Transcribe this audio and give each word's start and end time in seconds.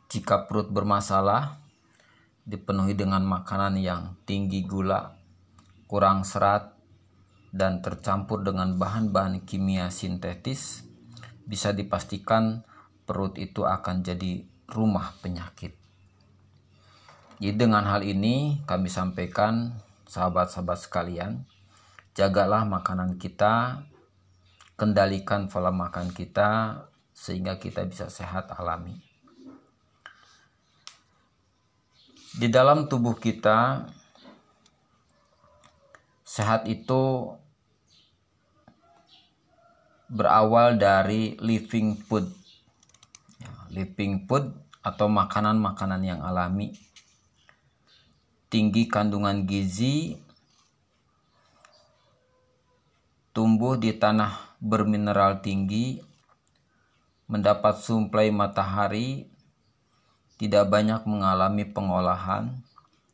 Jika 0.09 0.48
perut 0.48 0.73
bermasalah, 0.73 1.61
dipenuhi 2.48 2.97
dengan 2.97 3.20
makanan 3.29 3.77
yang 3.77 4.17
tinggi 4.25 4.65
gula, 4.65 5.12
kurang 5.84 6.25
serat, 6.25 6.73
dan 7.53 7.84
tercampur 7.84 8.41
dengan 8.41 8.81
bahan-bahan 8.81 9.45
kimia 9.45 9.92
sintetis, 9.92 10.89
bisa 11.45 11.77
dipastikan 11.77 12.65
perut 13.05 13.37
itu 13.37 13.69
akan 13.69 14.01
jadi 14.01 14.54
rumah 14.71 15.13
penyakit. 15.21 15.77
Jadi 17.43 17.57
dengan 17.61 17.84
hal 17.84 18.07
ini 18.07 18.62
kami 18.65 18.89
sampaikan 18.89 19.75
sahabat-sahabat 20.09 20.79
sekalian, 20.87 21.45
jagalah 22.15 22.62
makanan 22.62 23.19
kita, 23.19 23.84
kendalikan 24.79 25.51
pola 25.51 25.75
makan 25.75 26.15
kita 26.15 26.83
sehingga 27.11 27.59
kita 27.59 27.84
bisa 27.87 28.06
sehat 28.06 28.51
alami. 28.55 28.98
Di 32.34 32.51
dalam 32.51 32.91
tubuh 32.91 33.15
kita 33.15 33.87
sehat 36.27 36.67
itu 36.67 37.31
berawal 40.11 40.75
dari 40.78 41.39
living 41.39 41.95
food 41.95 42.44
living 43.75 44.30
food 44.30 44.55
atau 44.86 45.11
makanan-makanan 45.11 46.03
yang 46.06 46.20
alami. 46.22 46.70
Tinggi 48.47 48.86
kandungan 48.86 49.50
gizi, 49.50 50.14
tumbuh 53.34 53.75
di 53.75 53.91
tanah 53.91 54.55
bermineral 54.62 55.42
tinggi, 55.42 55.98
mendapat 57.27 57.83
suplai 57.83 58.31
matahari, 58.31 59.27
tidak 60.38 60.70
banyak 60.70 61.03
mengalami 61.11 61.66
pengolahan, 61.66 62.62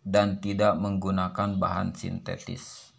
dan 0.05 0.45
tidak 0.45 0.77
menggunakan 0.77 1.57
bahan 1.57 1.97
sintetis. 1.97 2.93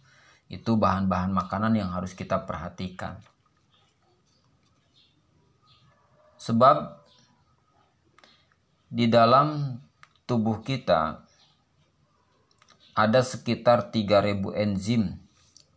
Itu 0.50 0.74
bahan-bahan 0.74 1.30
makanan 1.30 1.78
yang 1.78 1.94
harus 1.94 2.12
kita 2.12 2.42
perhatikan. 2.42 3.22
Sebab 6.42 7.01
di 8.92 9.08
dalam 9.08 9.80
tubuh 10.28 10.60
kita 10.60 11.24
ada 12.92 13.20
sekitar 13.24 13.88
3000 13.88 14.52
enzim 14.52 15.16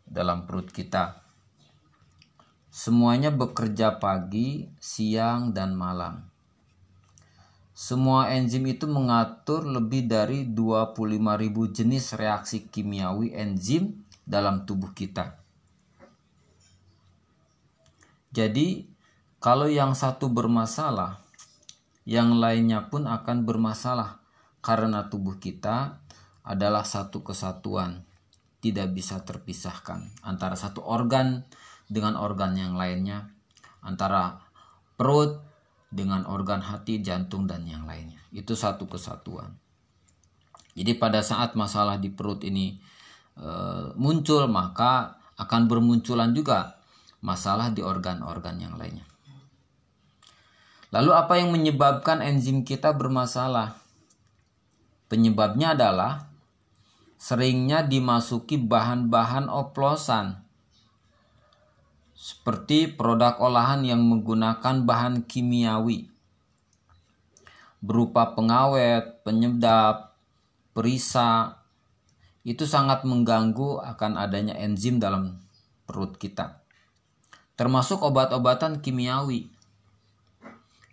dalam 0.03 0.43
perut 0.43 0.67
kita. 0.67 1.23
Semuanya 2.67 3.31
bekerja 3.31 4.03
pagi, 4.03 4.67
siang, 4.83 5.55
dan 5.55 5.79
malam. 5.79 6.27
Semua 7.71 8.35
enzim 8.35 8.67
itu 8.67 8.83
mengatur 8.83 9.63
lebih 9.63 10.11
dari 10.11 10.43
25.000 10.51 11.71
jenis 11.71 12.19
reaksi 12.19 12.67
kimiawi 12.67 13.31
enzim 13.31 14.03
dalam 14.27 14.67
tubuh 14.67 14.91
kita. 14.91 15.39
Jadi, 18.35 18.91
kalau 19.39 19.71
yang 19.71 19.95
satu 19.95 20.27
bermasalah, 20.27 21.24
yang 22.05 22.37
lainnya 22.37 22.87
pun 22.87 23.09
akan 23.09 23.43
bermasalah 23.49 24.21
karena 24.61 25.09
tubuh 25.09 25.41
kita 25.41 26.01
adalah 26.45 26.85
satu 26.85 27.25
kesatuan, 27.25 28.05
tidak 28.61 28.93
bisa 28.93 29.25
terpisahkan 29.25 30.05
antara 30.21 30.53
satu 30.53 30.85
organ 30.85 31.45
dengan 31.89 32.17
organ 32.17 32.53
yang 32.53 32.77
lainnya, 32.77 33.29
antara 33.81 34.41
perut 34.97 35.41
dengan 35.89 36.25
organ 36.29 36.61
hati, 36.61 37.01
jantung 37.01 37.49
dan 37.49 37.65
yang 37.65 37.89
lainnya. 37.89 38.21
Itu 38.29 38.53
satu 38.53 38.85
kesatuan. 38.85 39.57
Jadi 40.75 40.97
pada 40.99 41.23
saat 41.23 41.55
masalah 41.55 41.97
di 41.97 42.11
perut 42.11 42.43
ini 42.43 42.77
e, 43.39 43.49
muncul, 43.95 44.45
maka 44.51 45.17
akan 45.39 45.71
bermunculan 45.71 46.35
juga 46.35 46.77
masalah 47.23 47.71
di 47.71 47.79
organ-organ 47.79 48.59
yang 48.59 48.75
lainnya. 48.75 49.07
Lalu 50.95 51.11
apa 51.11 51.35
yang 51.35 51.51
menyebabkan 51.51 52.23
enzim 52.23 52.63
kita 52.63 52.95
bermasalah? 52.95 53.75
Penyebabnya 55.11 55.75
adalah 55.75 56.31
seringnya 57.19 57.83
dimasuki 57.83 58.55
bahan-bahan 58.55 59.51
oplosan 59.51 60.39
seperti 62.15 62.87
produk 62.95 63.35
olahan 63.43 63.83
yang 63.83 63.99
menggunakan 64.07 64.87
bahan 64.87 65.27
kimiawi 65.27 66.07
berupa 67.83 68.31
pengawet, 68.31 69.19
penyedap, 69.27 70.15
perisa 70.71 71.59
itu 72.47 72.63
sangat 72.63 73.03
mengganggu 73.03 73.83
akan 73.83 74.15
adanya 74.15 74.55
enzim 74.55 75.03
dalam 75.03 75.43
perut 75.83 76.15
kita. 76.15 76.63
Termasuk 77.59 77.99
obat-obatan 77.99 78.79
kimiawi 78.79 79.54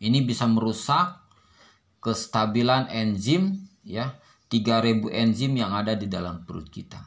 ini 0.03 0.27
bisa 0.27 0.51
merusak 0.51 1.23
kestabilan 2.03 2.91
enzim 2.91 3.71
ya 3.87 4.19
3000 4.51 5.07
enzim 5.15 5.55
yang 5.55 5.71
ada 5.71 5.95
di 5.95 6.11
dalam 6.11 6.43
perut 6.43 6.67
kita. 6.67 6.99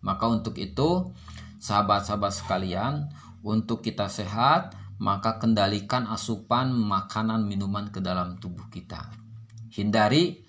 Maka 0.00 0.24
untuk 0.26 0.56
itu 0.56 1.12
sahabat-sahabat 1.60 2.32
sekalian, 2.32 3.12
untuk 3.44 3.84
kita 3.84 4.08
sehat, 4.08 4.74
maka 4.98 5.36
kendalikan 5.38 6.08
asupan 6.08 6.72
makanan 6.72 7.44
minuman 7.44 7.92
ke 7.92 8.00
dalam 8.00 8.40
tubuh 8.40 8.66
kita. 8.72 9.12
Hindari 9.70 10.42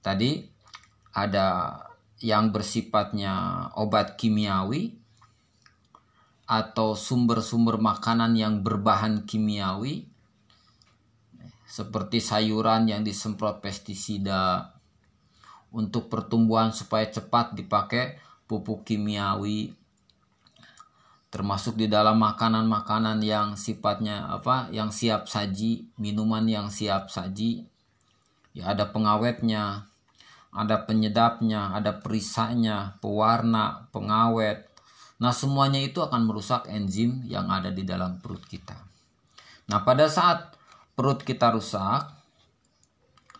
tadi 0.00 0.48
ada 1.14 1.78
yang 2.18 2.50
bersifatnya 2.50 3.68
obat 3.78 4.18
kimiawi 4.18 4.98
atau 6.48 6.96
sumber-sumber 6.96 7.76
makanan 7.78 8.34
yang 8.34 8.64
berbahan 8.64 9.28
kimiawi 9.28 10.08
seperti 11.68 12.24
sayuran 12.24 12.88
yang 12.88 13.04
disemprot 13.04 13.60
pestisida. 13.60 14.72
Untuk 15.68 16.08
pertumbuhan 16.08 16.72
supaya 16.72 17.04
cepat 17.12 17.52
dipakai 17.52 18.16
pupuk 18.48 18.88
kimiawi 18.88 19.76
termasuk 21.28 21.76
di 21.76 21.92
dalam 21.92 22.16
makanan-makanan 22.24 23.20
yang 23.20 23.52
sifatnya 23.52 24.32
apa 24.32 24.72
yang 24.72 24.88
siap 24.88 25.28
saji 25.28 25.92
minuman 26.00 26.48
yang 26.48 26.72
siap 26.72 27.12
saji. 27.12 27.68
Ya 28.56 28.72
ada 28.72 28.88
pengawetnya 28.88 29.84
ada 30.48 30.88
penyedapnya 30.88 31.76
ada 31.76 32.00
perisanya 32.00 32.96
pewarna 33.04 33.92
pengawet. 33.92 34.64
Nah 35.20 35.36
semuanya 35.36 35.84
itu 35.84 36.00
akan 36.00 36.24
merusak 36.24 36.64
enzim 36.72 37.20
yang 37.28 37.52
ada 37.52 37.68
di 37.68 37.84
dalam 37.84 38.24
perut 38.24 38.40
kita. 38.48 38.74
Nah 39.68 39.84
pada 39.84 40.08
saat 40.08 40.57
perut 40.98 41.22
kita 41.22 41.54
rusak, 41.54 42.10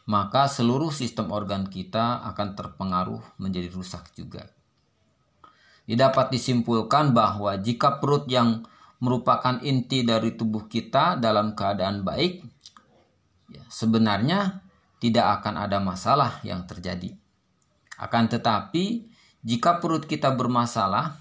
maka 0.06 0.46
seluruh 0.46 0.94
sistem 0.94 1.34
organ 1.34 1.66
kita 1.66 2.22
akan 2.30 2.54
terpengaruh 2.54 3.18
menjadi 3.42 3.66
rusak 3.74 4.14
juga. 4.14 4.46
Dapat 5.90 6.30
disimpulkan 6.30 7.10
bahwa 7.10 7.58
jika 7.58 7.98
perut 7.98 8.30
yang 8.30 8.62
merupakan 9.02 9.58
inti 9.58 10.06
dari 10.06 10.38
tubuh 10.38 10.70
kita 10.70 11.18
dalam 11.18 11.58
keadaan 11.58 12.06
baik, 12.06 12.46
ya, 13.50 13.66
sebenarnya 13.66 14.62
tidak 15.02 15.42
akan 15.42 15.58
ada 15.58 15.82
masalah 15.82 16.38
yang 16.46 16.62
terjadi. 16.62 17.10
Akan 17.98 18.30
tetapi, 18.30 19.10
jika 19.42 19.82
perut 19.82 20.06
kita 20.06 20.30
bermasalah 20.30 21.18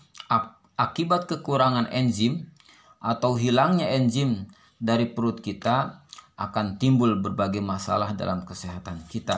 akibat 0.77 1.25
kekurangan 1.25 1.89
enzim 1.89 2.53
atau 3.01 3.33
hilangnya 3.33 3.89
enzim 3.89 4.45
dari 4.77 5.09
perut 5.09 5.41
kita, 5.41 6.06
akan 6.37 6.77
timbul 6.77 7.17
berbagai 7.17 7.59
masalah 7.65 8.13
dalam 8.13 8.45
kesehatan 8.45 9.01
kita. 9.09 9.33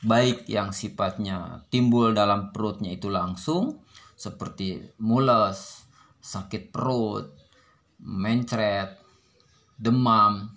Baik 0.00 0.48
yang 0.48 0.72
sifatnya 0.72 1.68
timbul 1.68 2.16
dalam 2.16 2.50
perutnya 2.56 2.88
itu 2.94 3.12
langsung 3.12 3.84
seperti 4.16 4.80
mules, 4.98 5.84
sakit 6.24 6.72
perut, 6.72 7.30
mencret, 8.00 8.96
demam. 9.76 10.48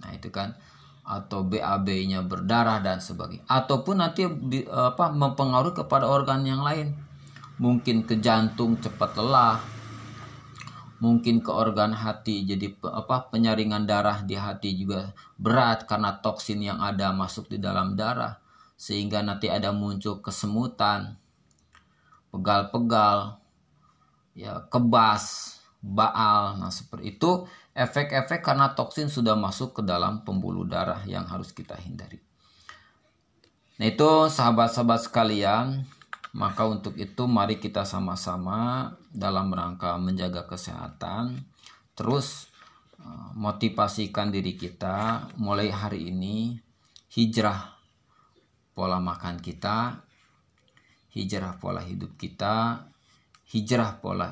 Nah, 0.00 0.10
itu 0.14 0.30
kan 0.30 0.54
atau 1.02 1.42
BAB-nya 1.42 2.22
berdarah 2.22 2.78
dan 2.78 3.02
sebagainya. 3.02 3.42
Ataupun 3.50 3.98
nanti 3.98 4.22
apa 4.70 5.10
mempengaruhi 5.10 5.74
kepada 5.74 6.06
organ 6.06 6.46
yang 6.46 6.62
lain. 6.62 6.94
Mungkin 7.60 8.08
ke 8.08 8.22
jantung 8.24 8.80
cepat 8.80 9.20
lelah, 9.20 9.60
mungkin 11.00 11.40
ke 11.40 11.48
organ 11.48 11.96
hati 11.96 12.44
jadi 12.44 12.76
apa 12.92 13.32
penyaringan 13.32 13.88
darah 13.88 14.20
di 14.20 14.36
hati 14.36 14.76
juga 14.76 15.16
berat 15.40 15.88
karena 15.88 16.20
toksin 16.20 16.60
yang 16.60 16.78
ada 16.78 17.10
masuk 17.10 17.48
di 17.48 17.56
dalam 17.56 17.96
darah 17.96 18.36
sehingga 18.76 19.24
nanti 19.24 19.48
ada 19.48 19.72
muncul 19.72 20.20
kesemutan 20.20 21.16
pegal-pegal 22.30 23.40
ya 24.36 24.64
kebas 24.70 25.56
baal 25.80 26.60
nah 26.60 26.68
seperti 26.68 27.16
itu. 27.16 27.48
Efek-efek 27.72 28.44
karena 28.44 28.76
toksin 28.76 29.08
sudah 29.08 29.38
masuk 29.38 29.80
ke 29.80 29.82
dalam 29.86 30.20
pembuluh 30.26 30.68
darah 30.68 31.00
yang 31.08 31.24
harus 31.24 31.54
kita 31.54 31.78
hindari. 31.80 32.20
Nah 33.80 33.86
itu 33.88 34.28
sahabat-sahabat 34.28 35.08
sekalian 35.08 35.88
maka 36.30 36.62
untuk 36.66 36.94
itu 36.94 37.26
mari 37.26 37.58
kita 37.58 37.82
sama-sama 37.82 38.90
dalam 39.10 39.50
rangka 39.50 39.98
menjaga 39.98 40.46
kesehatan. 40.46 41.42
Terus 41.98 42.46
eh, 43.02 43.30
motivasikan 43.34 44.30
diri 44.30 44.54
kita. 44.54 45.26
Mulai 45.42 45.74
hari 45.74 46.14
ini 46.14 46.54
hijrah 47.10 47.74
pola 48.70 49.02
makan 49.02 49.42
kita, 49.42 49.98
hijrah 51.10 51.58
pola 51.58 51.82
hidup 51.82 52.14
kita, 52.14 52.86
hijrah 53.50 53.98
pola 53.98 54.30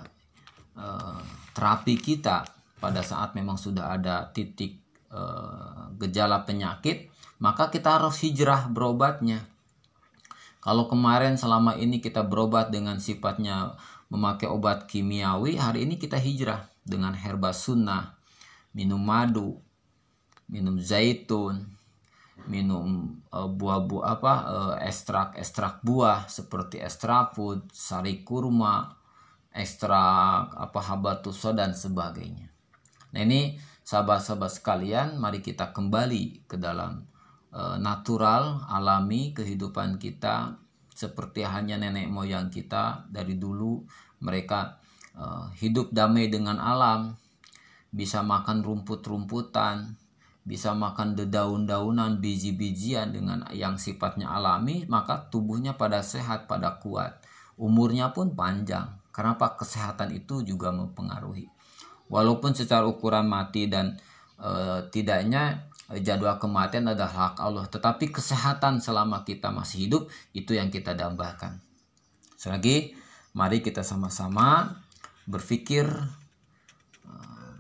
uh, 0.78 1.20
terapi 1.52 1.98
kita. 1.98 2.46
Pada 2.78 3.02
saat 3.02 3.34
memang 3.34 3.58
sudah 3.58 3.98
ada 3.98 4.30
titik 4.30 4.78
uh, 5.10 5.90
gejala 5.98 6.46
penyakit, 6.46 7.10
maka 7.42 7.74
kita 7.74 7.98
harus 7.98 8.22
hijrah 8.22 8.70
berobatnya 8.70 9.42
kalau 10.58 10.90
kemarin 10.90 11.38
selama 11.38 11.78
ini 11.78 12.02
kita 12.02 12.26
berobat 12.26 12.74
dengan 12.74 12.98
sifatnya 12.98 13.78
memakai 14.10 14.50
obat 14.50 14.90
kimiawi, 14.90 15.54
hari 15.54 15.86
ini 15.86 16.00
kita 16.02 16.18
hijrah 16.18 16.66
dengan 16.82 17.14
herba 17.14 17.54
sunnah, 17.54 18.18
minum 18.74 18.98
madu, 18.98 19.62
minum 20.50 20.80
zaitun, 20.82 21.62
minum 22.50 23.20
uh, 23.30 23.46
buah-buah 23.46 24.04
apa 24.18 24.34
ekstrak-ekstrak 24.82 25.84
buah 25.86 26.26
seperti 26.26 26.82
ekstrak 26.82 27.38
food, 27.38 27.70
sari 27.70 28.26
kurma, 28.26 28.98
ekstrak 29.54 30.58
apa 30.58 30.80
habatuso 30.82 31.54
dan 31.54 31.70
sebagainya. 31.70 32.50
Nah 33.14 33.20
ini 33.22 33.54
sahabat-sahabat 33.86 34.58
sekalian, 34.58 35.08
mari 35.22 35.38
kita 35.38 35.70
kembali 35.70 36.50
ke 36.50 36.58
dalam 36.58 37.06
Eh, 37.17 37.17
natural, 37.56 38.68
alami 38.68 39.32
kehidupan 39.32 39.96
kita 39.96 40.60
seperti 40.98 41.46
hanya 41.46 41.78
nenek 41.78 42.10
moyang 42.10 42.50
kita 42.50 43.06
dari 43.06 43.38
dulu 43.38 43.86
mereka 44.18 44.82
uh, 45.14 45.46
hidup 45.54 45.94
damai 45.94 46.26
dengan 46.26 46.58
alam, 46.58 47.14
bisa 47.94 48.26
makan 48.26 48.66
rumput-rumputan, 48.66 49.94
bisa 50.42 50.74
makan 50.74 51.14
dedaun-daunan, 51.14 52.18
biji-bijian 52.18 53.14
dengan 53.14 53.46
yang 53.54 53.78
sifatnya 53.78 54.32
alami, 54.32 54.88
maka 54.90 55.28
tubuhnya 55.30 55.78
pada 55.78 56.02
sehat, 56.02 56.50
pada 56.50 56.82
kuat. 56.82 57.22
Umurnya 57.54 58.10
pun 58.10 58.34
panjang. 58.34 58.98
Kenapa 59.14 59.58
kesehatan 59.58 60.14
itu 60.14 60.46
juga 60.46 60.70
mempengaruhi. 60.70 61.50
Walaupun 62.08 62.54
secara 62.54 62.86
ukuran 62.86 63.26
mati 63.28 63.68
dan 63.68 63.98
e, 64.40 64.50
tidaknya 64.88 65.67
jadwal 66.04 66.36
kematian 66.36 66.92
adalah 66.92 67.32
hak 67.32 67.34
Allah 67.40 67.64
tetapi 67.64 68.12
kesehatan 68.12 68.84
selama 68.84 69.24
kita 69.24 69.48
masih 69.48 69.88
hidup 69.88 70.02
itu 70.36 70.52
yang 70.52 70.68
kita 70.68 70.92
dambakan 70.92 71.60
selagi 72.36 72.92
mari 73.32 73.64
kita 73.64 73.80
sama-sama 73.80 74.76
berpikir 75.28 75.88
uh, 77.04 77.52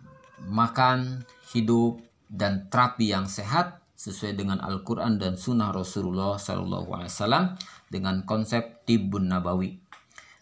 makan 0.48 1.24
hidup 1.52 2.00
dan 2.28 2.68
terapi 2.68 3.12
yang 3.12 3.24
sehat 3.24 3.80
sesuai 3.98 4.38
dengan 4.38 4.62
Al-Quran 4.62 5.18
dan 5.18 5.34
Sunnah 5.34 5.74
Rasulullah 5.74 6.38
SAW 6.38 7.58
dengan 7.90 8.22
konsep 8.22 8.86
tibun 8.86 9.26
nabawi. 9.26 9.74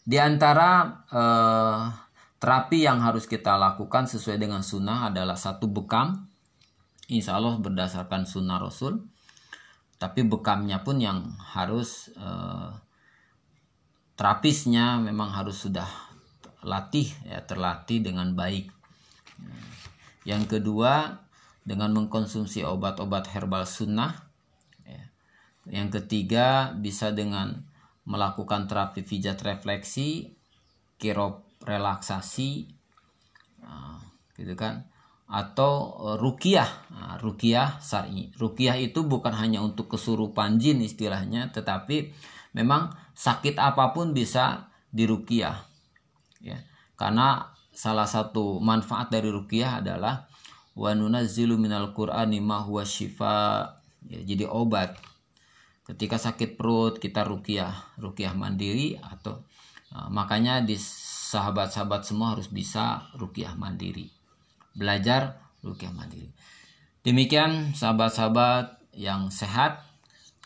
Di 0.06 0.20
antara 0.20 1.02
uh, 1.08 1.88
terapi 2.36 2.84
yang 2.84 3.00
harus 3.00 3.24
kita 3.24 3.56
lakukan 3.56 4.06
sesuai 4.06 4.36
dengan 4.36 4.60
Sunnah 4.60 5.08
adalah 5.08 5.34
satu 5.40 5.66
bekam 5.72 6.28
insya 7.10 7.38
Allah 7.38 7.58
berdasarkan 7.58 8.26
sunnah 8.26 8.58
Rasul. 8.58 9.02
Tapi 9.96 10.28
bekamnya 10.28 10.84
pun 10.84 11.00
yang 11.00 11.32
harus 11.40 12.12
eh, 12.12 12.70
terapisnya 14.16 15.00
memang 15.00 15.32
harus 15.32 15.64
sudah 15.64 15.88
latih 16.66 17.08
ya 17.24 17.40
terlatih 17.44 18.04
dengan 18.04 18.36
baik. 18.36 18.68
Yang 20.26 20.58
kedua 20.58 21.22
dengan 21.66 21.90
mengkonsumsi 21.94 22.62
obat-obat 22.62 23.26
herbal 23.34 23.66
sunnah 23.66 24.14
ya. 24.86 25.02
yang 25.66 25.90
ketiga 25.90 26.70
bisa 26.78 27.10
dengan 27.10 27.66
melakukan 28.06 28.70
terapi 28.70 29.02
pijat 29.02 29.42
refleksi 29.42 30.38
kirop 30.94 31.42
relaksasi 31.66 32.70
nah, 33.58 33.98
gitu 34.38 34.54
kan 34.54 34.86
atau 35.26 35.98
eh, 36.06 36.16
rukiah. 36.22 36.70
Nah, 36.94 37.18
rukiah 37.18 37.78
syar'i. 37.82 38.30
Rukiah 38.38 38.78
itu 38.78 39.02
bukan 39.02 39.34
hanya 39.34 39.62
untuk 39.62 39.90
kesurupan 39.90 40.62
jin 40.62 40.82
istilahnya, 40.82 41.50
tetapi 41.50 42.14
memang 42.54 42.94
sakit 43.18 43.58
apa 43.58 43.90
pun 43.90 44.14
bisa 44.14 44.70
dirukiah. 44.94 45.66
Ya. 46.38 46.62
Karena 46.94 47.52
salah 47.74 48.08
satu 48.08 48.62
manfaat 48.62 49.12
dari 49.12 49.28
rukiah 49.28 49.82
adalah 49.82 50.30
wa 50.78 50.90
nunazzilu 50.94 51.58
minal 51.60 51.92
qur'ani 51.92 52.38
ma 52.40 52.62
huwa 52.62 52.86
syifa. 52.86 53.76
Ya, 54.06 54.22
jadi 54.22 54.46
obat. 54.46 54.94
Ketika 55.86 56.18
sakit 56.18 56.58
perut 56.58 56.98
kita 56.98 57.22
rukiah, 57.22 57.70
rukiah 57.98 58.34
mandiri 58.34 58.98
atau 58.98 59.46
uh, 59.94 60.10
makanya 60.10 60.58
di 60.58 60.74
sahabat-sahabat 60.78 62.02
semua 62.02 62.34
harus 62.34 62.50
bisa 62.50 63.06
rukiah 63.14 63.54
mandiri 63.54 64.15
belajar 64.76 65.40
rukyah 65.64 65.90
mandiri. 65.90 66.30
Demikian 67.02 67.72
sahabat-sahabat 67.72 68.92
yang 68.92 69.32
sehat, 69.32 69.80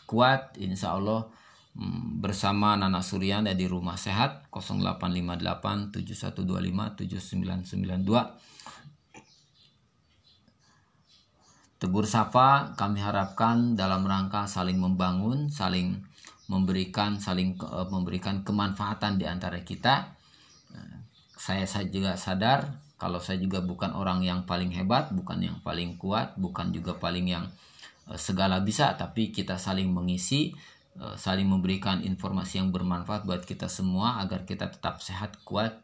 kuat, 0.07 0.55
insya 0.57 0.95
Allah 0.95 1.27
mm, 1.75 2.23
bersama 2.23 2.79
Nana 2.79 3.03
Suryan 3.03 3.51
di 3.51 3.67
Rumah 3.67 3.99
Sehat 3.99 4.47
0858 4.53 5.99
7125 5.99 7.05
7992. 7.05 8.51
Tegur 11.81 12.05
Sapa 12.05 12.77
kami 12.77 13.01
harapkan 13.01 13.73
dalam 13.73 14.05
rangka 14.05 14.45
saling 14.45 14.77
membangun, 14.77 15.49
saling 15.49 15.97
memberikan 16.45 17.17
saling 17.17 17.57
uh, 17.57 17.89
memberikan 17.89 18.45
kemanfaatan 18.45 19.17
di 19.17 19.25
antara 19.25 19.65
kita. 19.65 20.13
Saya 21.41 21.65
saya 21.65 21.89
juga 21.89 22.21
sadar 22.21 22.69
kalau 23.01 23.17
saya 23.17 23.41
juga 23.41 23.65
bukan 23.65 23.97
orang 23.97 24.21
yang 24.21 24.45
paling 24.45 24.69
hebat 24.69 25.09
bukan 25.09 25.41
yang 25.41 25.57
paling 25.65 25.97
kuat 25.97 26.37
bukan 26.37 26.69
juga 26.69 26.93
paling 27.01 27.33
yang 27.33 27.49
uh, 28.05 28.19
segala 28.21 28.61
bisa 28.61 28.93
tapi 28.93 29.33
kita 29.33 29.57
saling 29.57 29.89
mengisi 29.89 30.53
uh, 31.01 31.17
saling 31.17 31.49
memberikan 31.49 32.05
informasi 32.05 32.61
yang 32.61 32.69
bermanfaat 32.69 33.25
buat 33.25 33.41
kita 33.41 33.65
semua 33.65 34.21
agar 34.21 34.45
kita 34.45 34.69
tetap 34.69 35.01
sehat 35.01 35.41
kuat 35.41 35.81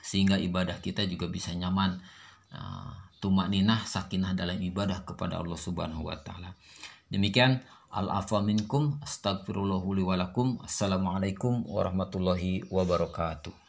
sehingga 0.00 0.40
ibadah 0.40 0.80
kita 0.80 1.04
juga 1.04 1.28
bisa 1.28 1.52
nyaman. 1.52 2.00
Uh, 2.50 2.90
tumak 3.20 3.52
ninah 3.52 3.84
sakinah 3.84 4.32
dalam 4.32 4.56
ibadah 4.58 5.04
kepada 5.04 5.38
Allah 5.38 5.60
Subhanahu 5.60 6.08
wa 6.08 6.16
taala. 6.16 6.56
Demikian 7.12 7.60
al-afwa 7.92 8.40
minkum 8.40 8.96
astagfirullahaladzim 9.04 10.64
Assalamualaikum 10.64 11.68
warahmatullahi 11.68 12.64
wabarakatuh 12.72 13.59